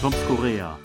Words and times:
Toms 0.00 0.16
Korea. 0.28 0.78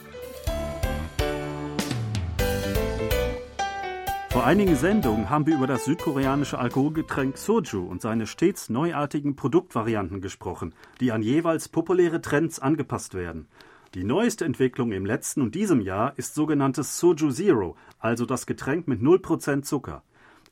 Vor 4.32 4.44
einigen 4.44 4.76
Sendungen 4.76 5.30
haben 5.30 5.46
wir 5.46 5.56
über 5.56 5.68
das 5.68 5.86
südkoreanische 5.86 6.58
Alkoholgetränk 6.58 7.38
Soju 7.38 7.86
und 7.86 8.02
seine 8.02 8.26
stets 8.26 8.72
neuartigen 8.72 9.36
Produktvarianten 9.36 10.20
gesprochen, 10.20 10.74
die 11.00 11.12
an 11.12 11.22
jeweils 11.22 11.70
populäre 11.70 12.22
Trends 12.22 12.58
angepasst 12.58 13.14
werden. 13.14 13.48
Die 13.94 14.04
neueste 14.04 14.46
Entwicklung 14.46 14.92
im 14.92 15.06
letzten 15.06 15.44
und 15.44 15.54
diesem 15.54 15.80
Jahr 15.80 16.14
ist 16.18 16.34
sogenanntes 16.34 16.98
Soju 16.98 17.30
Zero, 17.30 17.78
also 18.00 18.26
das 18.26 18.48
Getränk 18.48 18.88
mit 18.88 19.00
0% 19.00 19.62
Zucker. 19.62 20.02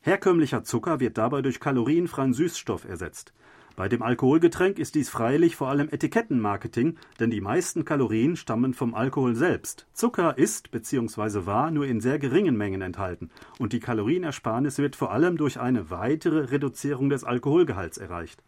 Herkömmlicher 0.02 0.64
Zucker 0.64 1.00
wird 1.00 1.18
dabei 1.18 1.42
durch 1.42 1.60
kalorienfreien 1.60 2.34
Süßstoff 2.34 2.86
ersetzt. 2.86 3.34
Bei 3.76 3.88
dem 3.88 4.02
Alkoholgetränk 4.02 4.80
ist 4.80 4.96
dies 4.96 5.10
freilich 5.10 5.56
vor 5.56 5.70
allem 5.70 5.88
Etikettenmarketing, 5.90 6.98
denn 7.20 7.32
die 7.32 7.42
meisten 7.42 7.86
Kalorien 7.86 8.36
stammen 8.36 8.74
vom 8.74 8.94
Alkohol 8.94 9.36
selbst. 9.36 9.88
Zucker 9.94 10.38
ist 10.38 10.72
bzw. 10.72 11.46
war 11.46 11.72
nur 11.72 11.86
in 11.86 12.02
sehr 12.02 12.20
geringen 12.20 12.58
Mengen 12.58 12.82
enthalten 12.82 13.30
und 13.60 13.74
die 13.74 13.80
Kalorienersparnis 13.80 14.78
wird 14.78 14.96
vor 14.96 15.12
allem 15.12 15.38
durch 15.38 15.60
eine 15.60 15.90
weitere 15.90 16.52
Reduzierung 16.52 17.10
des 17.10 17.24
Alkoholgehalts 17.24 17.98
erreicht. 17.98 18.44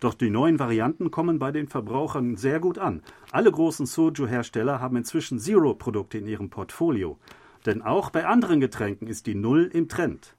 Doch 0.00 0.14
die 0.14 0.30
neuen 0.30 0.58
Varianten 0.58 1.12
kommen 1.12 1.38
bei 1.38 1.52
den 1.52 1.68
Verbrauchern 1.68 2.36
sehr 2.36 2.58
gut 2.58 2.78
an. 2.78 3.02
Alle 3.30 3.52
großen 3.52 3.86
Soju-Hersteller 3.86 4.80
haben 4.80 4.96
inzwischen 4.96 5.38
Zero-Produkte 5.38 6.18
in 6.18 6.26
ihrem 6.26 6.50
Portfolio. 6.50 7.18
Denn 7.66 7.82
auch 7.82 8.10
bei 8.10 8.26
anderen 8.26 8.58
Getränken 8.58 9.06
ist 9.06 9.28
die 9.28 9.36
Null 9.36 9.70
im 9.72 9.88
Trend. 9.88 10.34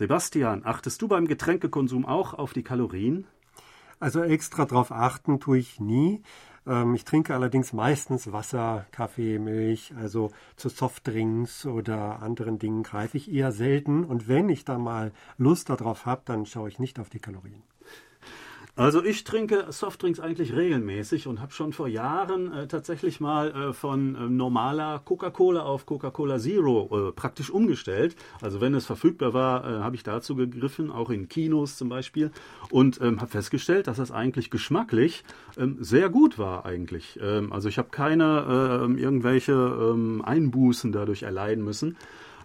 Sebastian, 0.00 0.62
achtest 0.64 1.02
du 1.02 1.08
beim 1.08 1.28
Getränkekonsum 1.28 2.06
auch 2.06 2.32
auf 2.32 2.54
die 2.54 2.62
Kalorien? 2.62 3.26
Also 3.98 4.22
extra 4.22 4.64
drauf 4.64 4.92
achten 4.92 5.40
tue 5.40 5.58
ich 5.58 5.78
nie. 5.78 6.22
Ähm, 6.66 6.94
ich 6.94 7.04
trinke 7.04 7.34
allerdings 7.34 7.74
meistens 7.74 8.32
Wasser, 8.32 8.86
Kaffee, 8.92 9.38
Milch, 9.38 9.92
also 10.00 10.30
zu 10.56 10.70
Softdrinks 10.70 11.66
oder 11.66 12.22
anderen 12.22 12.58
Dingen 12.58 12.82
greife 12.82 13.18
ich 13.18 13.30
eher 13.30 13.52
selten. 13.52 14.04
Und 14.04 14.26
wenn 14.26 14.48
ich 14.48 14.64
da 14.64 14.78
mal 14.78 15.12
Lust 15.36 15.68
darauf 15.68 16.06
habe, 16.06 16.22
dann 16.24 16.46
schaue 16.46 16.70
ich 16.70 16.78
nicht 16.78 16.98
auf 16.98 17.10
die 17.10 17.20
Kalorien. 17.20 17.62
Also 18.76 19.04
ich 19.04 19.24
trinke 19.24 19.66
Softdrinks 19.68 20.20
eigentlich 20.20 20.54
regelmäßig 20.54 21.26
und 21.26 21.40
habe 21.40 21.52
schon 21.52 21.72
vor 21.72 21.88
Jahren 21.88 22.52
äh, 22.52 22.66
tatsächlich 22.66 23.20
mal 23.20 23.50
äh, 23.50 23.72
von 23.72 24.14
äh, 24.14 24.28
normaler 24.28 25.00
Coca-Cola 25.04 25.62
auf 25.62 25.86
Coca-Cola 25.86 26.38
Zero 26.38 27.08
äh, 27.08 27.12
praktisch 27.12 27.50
umgestellt. 27.50 28.16
Also 28.40 28.60
wenn 28.60 28.74
es 28.74 28.86
verfügbar 28.86 29.34
war, 29.34 29.64
äh, 29.64 29.82
habe 29.82 29.96
ich 29.96 30.02
dazu 30.02 30.36
gegriffen, 30.36 30.90
auch 30.90 31.10
in 31.10 31.28
Kinos 31.28 31.76
zum 31.76 31.88
Beispiel, 31.88 32.30
und 32.70 33.00
ähm, 33.00 33.20
habe 33.20 33.30
festgestellt, 33.30 33.86
dass 33.86 33.96
das 33.96 34.12
eigentlich 34.12 34.50
geschmacklich 34.50 35.24
ähm, 35.58 35.76
sehr 35.80 36.08
gut 36.08 36.38
war 36.38 36.64
eigentlich. 36.64 37.18
Ähm, 37.20 37.52
also 37.52 37.68
ich 37.68 37.78
habe 37.78 37.88
keine 37.90 38.80
ähm, 38.84 38.96
irgendwelche 38.96 39.52
ähm, 39.52 40.22
Einbußen 40.24 40.92
dadurch 40.92 41.24
erleiden 41.24 41.64
müssen. 41.64 41.96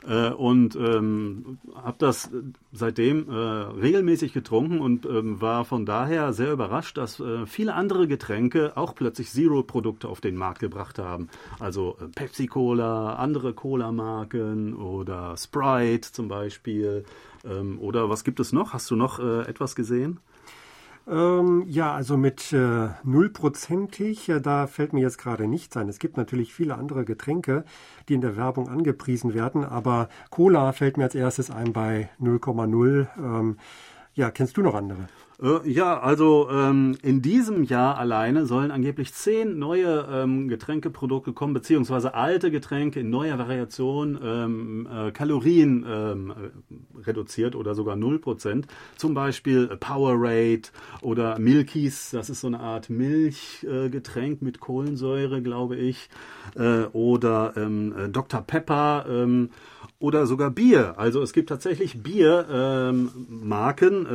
Äh, 0.08 0.30
und 0.30 0.76
ähm, 0.76 1.58
habe 1.76 1.98
das 1.98 2.30
seitdem 2.72 3.30
äh, 3.30 3.34
regelmäßig 3.34 4.34
getrunken 4.34 4.80
und 4.80 5.06
ähm, 5.06 5.42
war 5.42 5.66
von 5.66 5.86
daher 5.86 6.34
sehr 6.34 6.52
überrascht, 6.52 6.98
dass 6.98 7.20
äh, 7.20 7.46
viele 7.46 7.74
andere 7.74 8.08
Getränke 8.08 8.74
auch 8.76 8.94
plötzlich 8.96 9.32
Zero-Produkte 9.32 10.08
auf 10.08 10.22
den 10.22 10.36
Markt 10.36 10.60
gebracht 10.60 11.00
haben. 11.00 11.30
Also 11.60 11.98
äh, 12.02 12.08
Pepsi-Cola, 12.08 13.16
andere 13.16 13.54
Cola-Marken 13.54 14.76
oder 14.76 15.36
Sprite 15.38 16.12
zum 16.12 16.28
Beispiel. 16.28 17.06
Ähm, 17.44 17.80
oder 17.80 18.10
was 18.10 18.24
gibt 18.24 18.40
es 18.40 18.54
noch? 18.54 18.74
Hast 18.74 18.92
du 18.92 18.96
noch 18.96 19.20
äh, 19.20 19.42
etwas 19.48 19.76
gesehen? 19.76 20.20
Ähm, 21.08 21.66
ja, 21.68 21.94
also 21.94 22.18
mit 22.18 22.52
äh, 22.52 22.90
nullprozentig, 23.04 24.28
äh, 24.30 24.42
da 24.42 24.66
fällt 24.66 24.92
mir 24.92 25.02
jetzt 25.02 25.20
gerade 25.20 25.48
nichts 25.48 25.78
ein. 25.78 25.88
Es 25.88 26.00
gibt 26.00 26.18
natürlich 26.18 26.54
viele 26.54 26.76
andere 26.76 27.06
Getränke, 27.06 27.64
die 28.10 28.16
in 28.16 28.22
der 28.22 28.36
Werbung 28.36 28.68
angepriesen 28.70 29.36
werden, 29.36 29.64
aber 29.64 30.10
Cola 30.32 30.72
fällt 30.72 30.98
mir 30.98 31.04
als 31.04 31.14
erstes 31.14 31.52
ein 31.52 31.74
bei 31.74 32.10
0,0. 32.20 33.08
Ähm, 33.18 33.58
ja, 34.16 34.32
kennst 34.32 34.58
du 34.58 34.62
noch 34.62 34.74
andere? 34.74 35.08
Äh, 35.42 35.70
ja, 35.70 36.00
also 36.00 36.50
ähm, 36.50 36.98
in 37.02 37.22
diesem 37.22 37.64
Jahr 37.64 37.98
alleine 37.98 38.46
sollen 38.46 38.72
angeblich 38.72 39.14
zehn 39.14 39.60
neue 39.60 40.08
ähm, 40.12 40.48
Getränkeprodukte 40.48 41.34
kommen, 41.34 41.54
beziehungsweise 41.54 42.14
alte 42.14 42.52
Getränke 42.52 43.02
in 43.02 43.10
neuer 43.10 43.38
Variation 43.38 44.18
ähm, 44.24 44.88
äh, 44.92 45.12
Kalorien 45.12 45.86
ähm, 45.88 46.32
äh, 46.32 47.02
reduziert 47.06 47.56
oder 47.56 47.76
sogar 47.76 47.96
0%. 47.96 48.66
Zum 48.98 49.14
Beispiel 49.14 49.68
Powerade 49.68 50.70
oder 51.02 51.38
Milkies, 51.40 52.12
das 52.12 52.30
ist 52.30 52.42
so 52.42 52.48
eine 52.48 52.60
Art 52.60 52.90
Milchgetränk 52.90 54.42
äh, 54.42 54.46
mit 54.46 54.60
Kohlensäure, 54.60 55.42
glaube 55.42 55.76
ich. 55.76 56.10
Äh, 56.56 56.86
oder 56.94 57.54
ähm, 57.58 57.94
äh, 57.98 58.10
Dr. 58.10 58.42
Pepper. 58.42 59.06
Ähm, 59.10 59.50
oder 60.00 60.26
sogar 60.28 60.52
Bier. 60.52 60.96
Also 60.98 61.22
es 61.22 61.34
gibt 61.34 61.50
tatsächlich 61.50 62.02
Biermarken, 62.04 64.06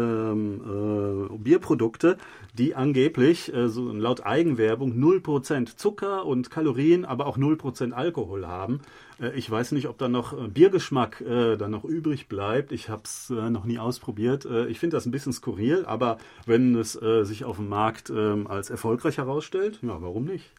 äh, 1.10 1.38
Bierprodukte, 1.38 2.16
die 2.56 2.74
angeblich 2.74 3.52
äh, 3.54 3.68
so 3.68 3.92
laut 3.92 4.24
Eigenwerbung 4.24 4.92
0% 4.92 5.76
Zucker 5.76 6.26
und 6.26 6.50
Kalorien, 6.50 7.04
aber 7.04 7.26
auch 7.26 7.38
0% 7.38 7.92
Alkohol 7.92 8.46
haben. 8.46 8.80
Äh, 9.20 9.36
ich 9.36 9.50
weiß 9.50 9.72
nicht, 9.72 9.88
ob 9.88 9.98
da 9.98 10.08
noch 10.08 10.32
äh, 10.32 10.48
Biergeschmack 10.48 11.20
äh, 11.20 11.56
dann 11.56 11.70
noch 11.70 11.84
übrig 11.84 12.28
bleibt. 12.28 12.72
Ich 12.72 12.88
habe 12.88 13.02
es 13.04 13.30
äh, 13.30 13.50
noch 13.50 13.64
nie 13.64 13.78
ausprobiert. 13.78 14.46
Ich 14.68 14.78
finde 14.78 14.96
das 14.96 15.06
ein 15.06 15.10
bisschen 15.10 15.32
skurril, 15.32 15.84
aber 15.86 16.18
wenn 16.46 16.74
es 16.74 16.92
sich 16.92 17.44
auf 17.44 17.56
dem 17.56 17.68
Markt 17.68 18.10
äh, 18.10 18.44
als 18.46 18.70
erfolgreich 18.70 19.18
herausstellt, 19.18 19.78
ja, 19.82 20.00
warum 20.00 20.24
nicht? 20.24 20.50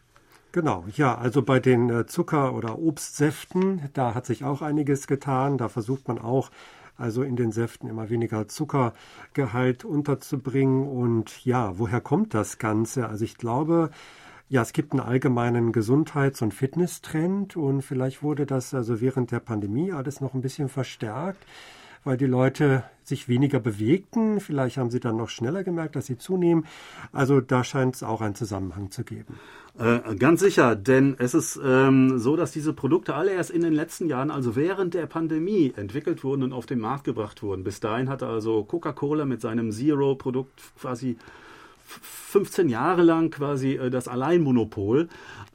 Genau, 0.52 0.84
ja, 0.96 1.16
also 1.16 1.42
bei 1.42 1.60
den 1.60 2.06
Zucker- 2.08 2.54
oder 2.54 2.78
Obstsäften, 2.78 3.88
da 3.94 4.14
hat 4.14 4.26
sich 4.26 4.44
auch 4.44 4.62
einiges 4.62 5.06
getan. 5.06 5.56
Da 5.56 5.68
versucht 5.68 6.08
man 6.08 6.18
auch, 6.18 6.50
also 6.96 7.22
in 7.22 7.36
den 7.36 7.52
Säften 7.52 7.88
immer 7.88 8.10
weniger 8.10 8.48
Zuckergehalt 8.48 9.84
unterzubringen. 9.84 10.86
Und 10.86 11.44
ja, 11.44 11.78
woher 11.78 12.00
kommt 12.00 12.34
das 12.34 12.58
Ganze? 12.58 13.08
Also 13.08 13.24
ich 13.24 13.36
glaube, 13.36 13.90
ja, 14.48 14.62
es 14.62 14.72
gibt 14.72 14.92
einen 14.92 15.00
allgemeinen 15.00 15.72
Gesundheits- 15.72 16.42
und 16.42 16.52
Fitnesstrend 16.52 17.56
und 17.56 17.82
vielleicht 17.82 18.22
wurde 18.22 18.44
das 18.44 18.74
also 18.74 19.00
während 19.00 19.30
der 19.30 19.40
Pandemie 19.40 19.92
alles 19.92 20.20
noch 20.20 20.34
ein 20.34 20.42
bisschen 20.42 20.68
verstärkt 20.68 21.42
weil 22.04 22.16
die 22.16 22.26
Leute 22.26 22.84
sich 23.04 23.28
weniger 23.28 23.60
bewegten. 23.60 24.40
Vielleicht 24.40 24.76
haben 24.76 24.90
sie 24.90 25.00
dann 25.00 25.16
noch 25.16 25.28
schneller 25.28 25.64
gemerkt, 25.64 25.96
dass 25.96 26.06
sie 26.06 26.18
zunehmen. 26.18 26.66
Also 27.12 27.40
da 27.40 27.64
scheint 27.64 27.96
es 27.96 28.02
auch 28.02 28.20
einen 28.20 28.34
Zusammenhang 28.34 28.90
zu 28.90 29.04
geben. 29.04 29.38
Äh, 29.78 30.14
ganz 30.16 30.40
sicher, 30.40 30.76
denn 30.76 31.16
es 31.18 31.34
ist 31.34 31.58
ähm, 31.64 32.18
so, 32.18 32.36
dass 32.36 32.52
diese 32.52 32.74
Produkte 32.74 33.14
alle 33.14 33.32
erst 33.32 33.50
in 33.50 33.62
den 33.62 33.72
letzten 33.72 34.06
Jahren, 34.06 34.30
also 34.30 34.54
während 34.54 34.94
der 34.94 35.06
Pandemie, 35.06 35.72
entwickelt 35.76 36.24
wurden 36.24 36.42
und 36.42 36.52
auf 36.52 36.66
den 36.66 36.78
Markt 36.78 37.04
gebracht 37.04 37.42
wurden. 37.42 37.64
Bis 37.64 37.80
dahin 37.80 38.08
hatte 38.08 38.26
also 38.26 38.64
Coca-Cola 38.64 39.24
mit 39.24 39.40
seinem 39.40 39.72
Zero-Produkt 39.72 40.60
quasi 40.78 41.16
15 42.00 42.68
Jahre 42.68 43.02
lang 43.02 43.30
quasi 43.30 43.74
äh, 43.74 43.90
das 43.90 44.08
Alleinmonopol 44.08 45.08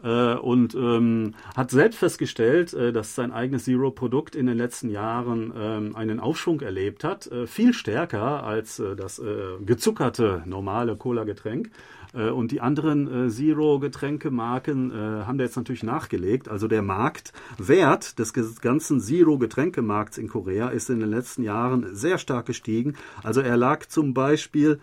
äh, 0.04 0.36
und 0.36 0.76
ähm, 0.76 1.34
hat 1.56 1.72
selbst 1.72 1.98
festgestellt, 2.00 2.74
äh, 2.74 2.92
dass 2.92 3.16
sein 3.16 3.32
eigenes 3.32 3.66
Zero-Produkt 3.66 4.36
in 4.36 4.46
den 4.46 4.58
letzten 4.58 4.90
Jahren 4.90 5.54
ähm, 5.58 5.96
einen 5.96 6.20
Aufschwung 6.20 6.62
erlebt 6.62 7.04
hat, 7.04 7.28
äh, 7.28 7.48
viel 7.48 7.74
stärker 7.74 8.44
als 8.44 8.80
äh, 8.80 8.96
das 8.96 9.20
äh, 9.20 9.24
gezuckerte 9.66 10.44
normale 10.46 10.96
Cola-Getränk. 10.96 11.70
Und 12.14 12.52
die 12.52 12.62
anderen 12.62 13.30
Zero-Getränkemarken 13.30 14.94
haben 15.28 15.38
da 15.38 15.44
jetzt 15.44 15.58
natürlich 15.58 15.84
nachgelegt. 15.84 16.48
Also 16.48 16.68
der 16.68 16.82
Marktwert 16.82 18.18
des 18.18 18.34
ganzen 18.62 19.02
Zero-Getränkemarkts 19.02 20.18
in 20.18 20.30
Korea 20.30 20.70
ist 20.70 20.90
in 20.90 21.02
den 21.02 21.10
letzten 21.10 21.44
Jahren 21.44 21.94
sehr 21.94 22.18
stark 22.18 22.46
gestiegen. 22.46 22.96
Also 23.24 23.42
er 23.42 23.58
lag 23.58 23.86
zum 23.88 24.14
Beispiel 24.14 24.80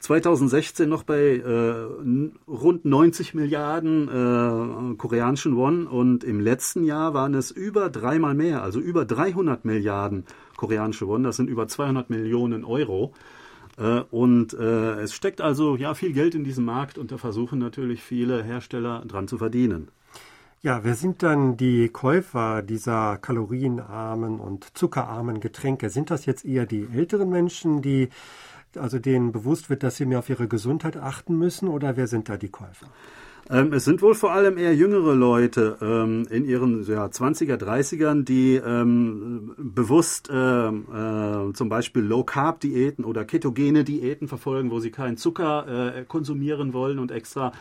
2016 0.00 0.88
noch 0.88 1.02
bei 1.02 1.36
äh, 1.36 2.30
rund 2.48 2.84
90 2.84 3.34
Milliarden 3.34 4.08
äh, 4.08 4.94
koreanischen 4.96 5.56
Won 5.56 5.86
und 5.86 6.24
im 6.24 6.40
letzten 6.40 6.84
Jahr 6.84 7.14
waren 7.14 7.34
es 7.34 7.50
über 7.50 7.90
dreimal 7.90 8.34
mehr, 8.34 8.62
also 8.62 8.80
über 8.80 9.04
300 9.04 9.64
Milliarden 9.64 10.24
koreanische 10.56 11.08
Won. 11.08 11.24
Das 11.24 11.36
sind 11.36 11.48
über 11.48 11.68
200 11.68 12.10
Millionen 12.10 12.64
Euro. 12.64 13.12
Äh, 13.78 14.00
und 14.10 14.54
äh, 14.54 15.00
es 15.00 15.14
steckt 15.14 15.40
also 15.40 15.76
ja 15.76 15.94
viel 15.94 16.12
Geld 16.12 16.34
in 16.34 16.44
diesem 16.44 16.64
Markt 16.64 16.98
und 16.98 17.12
da 17.12 17.18
versuchen 17.18 17.58
natürlich 17.58 18.02
viele 18.02 18.42
Hersteller 18.42 19.04
dran 19.06 19.28
zu 19.28 19.38
verdienen. 19.38 19.88
Ja, 20.60 20.82
wer 20.82 20.96
sind 20.96 21.22
dann 21.22 21.56
die 21.56 21.88
Käufer 21.88 22.62
dieser 22.62 23.16
kalorienarmen 23.18 24.40
und 24.40 24.76
zuckerarmen 24.76 25.38
Getränke? 25.38 25.88
Sind 25.88 26.10
das 26.10 26.26
jetzt 26.26 26.44
eher 26.44 26.66
die 26.66 26.88
älteren 26.92 27.30
Menschen, 27.30 27.80
die 27.80 28.08
also 28.74 28.98
denen 28.98 29.30
bewusst 29.30 29.70
wird, 29.70 29.84
dass 29.84 29.96
sie 29.96 30.04
mehr 30.04 30.18
auf 30.18 30.28
ihre 30.28 30.48
Gesundheit 30.48 30.96
achten 30.96 31.38
müssen 31.38 31.68
oder 31.68 31.96
wer 31.96 32.08
sind 32.08 32.28
da 32.28 32.36
die 32.36 32.48
Käufer? 32.50 32.88
Ähm, 33.50 33.72
es 33.72 33.84
sind 33.86 34.02
wohl 34.02 34.14
vor 34.14 34.32
allem 34.32 34.58
eher 34.58 34.74
jüngere 34.74 35.14
Leute 35.14 35.78
ähm, 35.80 36.26
in 36.30 36.44
ihren 36.44 36.84
ja, 36.84 37.06
20er, 37.06 37.56
30ern, 37.56 38.24
die 38.24 38.56
ähm, 38.56 39.54
bewusst 39.56 40.28
äh, 40.28 40.68
äh, 40.68 41.52
zum 41.54 41.68
Beispiel 41.70 42.02
Low-Carb-Diäten 42.02 43.06
oder 43.06 43.24
ketogene 43.24 43.84
Diäten 43.84 44.28
verfolgen, 44.28 44.70
wo 44.70 44.80
sie 44.80 44.90
keinen 44.90 45.16
Zucker 45.16 45.96
äh, 45.96 46.04
konsumieren 46.04 46.74
wollen 46.74 46.98
und 46.98 47.10
extra 47.10 47.52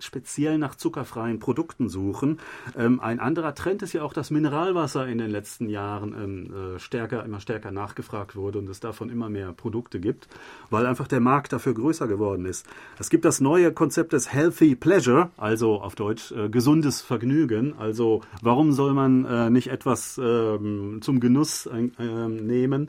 speziell 0.00 0.58
nach 0.58 0.74
zuckerfreien 0.74 1.38
Produkten 1.38 1.88
suchen. 1.88 2.40
Ähm, 2.76 2.98
ein 2.98 3.20
anderer 3.20 3.54
Trend 3.54 3.82
ist 3.82 3.92
ja 3.92 4.02
auch, 4.02 4.12
dass 4.12 4.32
Mineralwasser 4.32 5.06
in 5.06 5.18
den 5.18 5.30
letzten 5.30 5.68
Jahren 5.68 6.12
ähm, 6.20 6.74
äh, 6.74 6.78
stärker, 6.80 7.24
immer 7.24 7.38
stärker 7.38 7.70
nachgefragt 7.70 8.34
wurde 8.34 8.58
und 8.58 8.68
es 8.68 8.80
davon 8.80 9.10
immer 9.10 9.28
mehr 9.28 9.52
Produkte 9.52 10.00
gibt, 10.00 10.26
weil 10.70 10.86
einfach 10.86 11.06
der 11.06 11.20
Markt 11.20 11.52
dafür 11.52 11.74
größer 11.74 12.08
geworden 12.08 12.46
ist. 12.46 12.66
Es 12.98 13.10
gibt 13.10 13.24
das 13.24 13.40
neue 13.40 13.72
Konzept 13.72 14.12
des 14.12 14.32
Healthy 14.32 14.74
Pleasure, 14.74 15.30
also 15.36 15.80
auf 15.80 15.94
Deutsch 15.94 16.32
äh, 16.32 16.48
gesundes 16.48 17.00
Vergnügen. 17.00 17.74
Also 17.78 18.22
warum 18.42 18.72
soll 18.72 18.94
man 18.94 19.24
äh, 19.24 19.50
nicht 19.50 19.68
etwas 19.68 20.18
ähm, 20.22 20.98
zum 21.02 21.20
Genuss 21.20 21.66
äh, 21.66 22.28
nehmen, 22.28 22.88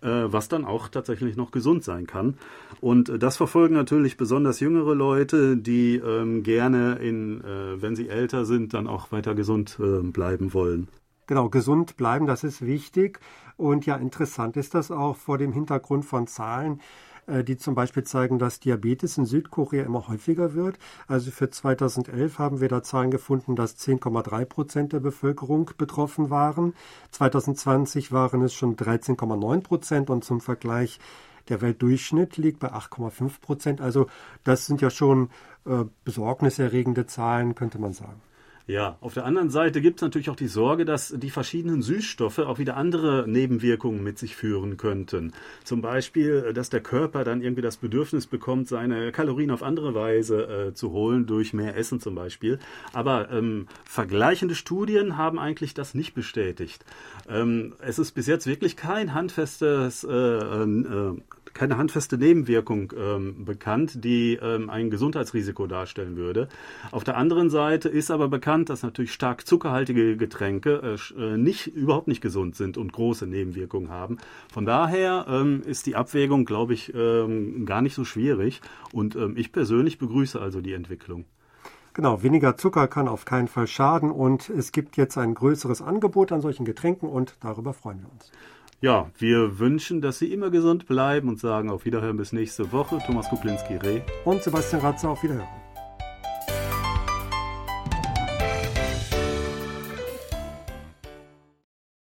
äh, 0.00 0.24
was 0.26 0.48
dann 0.48 0.64
auch 0.64 0.88
tatsächlich 0.88 1.36
noch 1.36 1.50
gesund 1.50 1.84
sein 1.84 2.06
kann? 2.06 2.34
Und 2.80 3.08
äh, 3.08 3.18
das 3.18 3.36
verfolgen 3.36 3.74
natürlich 3.74 4.16
besonders 4.16 4.60
jüngere 4.60 4.94
Leute, 4.94 5.56
die 5.56 5.96
ähm, 5.96 6.42
gerne, 6.42 6.96
in, 6.96 7.42
äh, 7.42 7.82
wenn 7.82 7.96
sie 7.96 8.08
älter 8.08 8.44
sind, 8.44 8.74
dann 8.74 8.86
auch 8.86 9.12
weiter 9.12 9.34
gesund 9.34 9.78
bleiben 9.78 10.54
wollen. 10.54 10.88
Genau, 11.26 11.50
gesund 11.50 11.96
bleiben, 11.96 12.26
das 12.26 12.42
ist 12.42 12.64
wichtig. 12.64 13.20
Und 13.58 13.84
ja, 13.86 13.96
interessant 13.96 14.56
ist 14.56 14.74
das 14.74 14.90
auch 14.90 15.16
vor 15.16 15.36
dem 15.36 15.52
Hintergrund 15.52 16.04
von 16.04 16.26
Zahlen, 16.26 16.80
die 17.44 17.56
zum 17.56 17.74
Beispiel 17.74 18.04
zeigen, 18.04 18.38
dass 18.38 18.60
Diabetes 18.60 19.18
in 19.18 19.26
Südkorea 19.26 19.84
immer 19.84 20.08
häufiger 20.08 20.54
wird. 20.54 20.78
Also 21.06 21.30
für 21.30 21.50
2011 21.50 22.38
haben 22.38 22.60
wir 22.60 22.68
da 22.68 22.82
Zahlen 22.82 23.10
gefunden, 23.10 23.56
dass 23.56 23.78
10,3 23.78 24.44
Prozent 24.44 24.92
der 24.92 25.00
Bevölkerung 25.00 25.70
betroffen 25.76 26.30
waren. 26.30 26.74
2020 27.10 28.12
waren 28.12 28.42
es 28.42 28.54
schon 28.54 28.76
13,9 28.76 29.62
Prozent 29.62 30.10
und 30.10 30.24
zum 30.24 30.40
Vergleich 30.40 30.98
der 31.48 31.60
Weltdurchschnitt 31.60 32.36
liegt 32.36 32.60
bei 32.60 32.72
8,5 32.72 33.40
Prozent. 33.40 33.80
Also 33.80 34.06
das 34.44 34.66
sind 34.66 34.80
ja 34.80 34.90
schon 34.90 35.30
äh, 35.66 35.84
besorgniserregende 36.04 37.06
Zahlen, 37.06 37.54
könnte 37.54 37.78
man 37.78 37.92
sagen. 37.92 38.20
Ja, 38.68 38.98
auf 39.00 39.14
der 39.14 39.24
anderen 39.24 39.48
Seite 39.48 39.80
gibt 39.80 39.98
es 39.98 40.02
natürlich 40.02 40.28
auch 40.28 40.36
die 40.36 40.46
Sorge, 40.46 40.84
dass 40.84 41.08
die 41.16 41.30
verschiedenen 41.30 41.80
Süßstoffe 41.80 42.40
auch 42.40 42.58
wieder 42.58 42.76
andere 42.76 43.24
Nebenwirkungen 43.26 44.02
mit 44.02 44.18
sich 44.18 44.36
führen 44.36 44.76
könnten. 44.76 45.32
Zum 45.64 45.80
Beispiel, 45.80 46.52
dass 46.52 46.68
der 46.68 46.82
Körper 46.82 47.24
dann 47.24 47.40
irgendwie 47.40 47.62
das 47.62 47.78
Bedürfnis 47.78 48.26
bekommt, 48.26 48.68
seine 48.68 49.10
Kalorien 49.10 49.52
auf 49.52 49.62
andere 49.62 49.94
Weise 49.94 50.66
äh, 50.68 50.74
zu 50.74 50.92
holen, 50.92 51.24
durch 51.24 51.54
mehr 51.54 51.78
Essen 51.78 51.98
zum 51.98 52.14
Beispiel. 52.14 52.58
Aber 52.92 53.30
ähm, 53.30 53.68
vergleichende 53.86 54.54
Studien 54.54 55.16
haben 55.16 55.38
eigentlich 55.38 55.72
das 55.72 55.94
nicht 55.94 56.12
bestätigt. 56.12 56.84
Ähm, 57.26 57.72
es 57.80 57.98
ist 57.98 58.12
bis 58.12 58.26
jetzt 58.26 58.46
wirklich 58.46 58.76
kein 58.76 59.14
handfestes 59.14 60.04
äh, 60.04 60.12
äh, 60.12 61.16
keine 61.54 61.76
handfeste 61.76 62.18
Nebenwirkung 62.18 62.92
ähm, 62.96 63.44
bekannt, 63.44 64.04
die 64.04 64.38
ähm, 64.40 64.70
ein 64.70 64.90
Gesundheitsrisiko 64.90 65.66
darstellen 65.66 66.16
würde. 66.16 66.48
Auf 66.90 67.04
der 67.04 67.16
anderen 67.16 67.50
Seite 67.50 67.88
ist 67.88 68.10
aber 68.10 68.28
bekannt, 68.28 68.70
dass 68.70 68.82
natürlich 68.82 69.12
stark 69.12 69.46
zuckerhaltige 69.46 70.16
Getränke 70.16 70.98
äh, 71.16 71.20
äh, 71.20 71.36
nicht, 71.36 71.66
überhaupt 71.68 72.08
nicht 72.08 72.20
gesund 72.20 72.56
sind 72.56 72.76
und 72.76 72.92
große 72.92 73.26
Nebenwirkungen 73.26 73.90
haben. 73.90 74.18
Von 74.52 74.64
daher 74.64 75.26
ähm, 75.28 75.62
ist 75.64 75.86
die 75.86 75.96
Abwägung, 75.96 76.44
glaube 76.44 76.74
ich, 76.74 76.92
ähm, 76.94 77.66
gar 77.66 77.82
nicht 77.82 77.94
so 77.94 78.04
schwierig. 78.04 78.60
Und 78.92 79.16
ähm, 79.16 79.36
ich 79.36 79.52
persönlich 79.52 79.98
begrüße 79.98 80.40
also 80.40 80.60
die 80.60 80.72
Entwicklung. 80.72 81.24
Genau, 81.98 82.22
weniger 82.22 82.56
Zucker 82.56 82.86
kann 82.86 83.08
auf 83.08 83.24
keinen 83.24 83.48
Fall 83.48 83.66
schaden 83.66 84.12
und 84.12 84.50
es 84.50 84.70
gibt 84.70 84.96
jetzt 84.96 85.18
ein 85.18 85.34
größeres 85.34 85.82
Angebot 85.82 86.30
an 86.30 86.40
solchen 86.40 86.64
Getränken 86.64 87.08
und 87.08 87.34
darüber 87.40 87.72
freuen 87.72 88.02
wir 88.02 88.12
uns. 88.12 88.30
Ja, 88.80 89.10
wir 89.18 89.58
wünschen, 89.58 90.00
dass 90.00 90.20
Sie 90.20 90.32
immer 90.32 90.50
gesund 90.50 90.86
bleiben 90.86 91.28
und 91.28 91.40
sagen 91.40 91.68
auf 91.68 91.84
Wiederhören 91.84 92.16
bis 92.16 92.32
nächste 92.32 92.70
Woche. 92.70 92.98
Thomas 93.04 93.28
Kuplinski-Reh 93.28 94.02
und 94.24 94.40
Sebastian 94.40 94.82
Ratzer 94.82 95.10
auf 95.10 95.22
Wiederhören. 95.24 95.48